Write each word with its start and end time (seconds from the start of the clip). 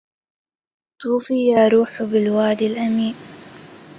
طوفى 1.01 1.35
يا 1.47 1.67
روح 1.67 2.03
بالوادي 2.03 2.67
الأمين 2.67 3.15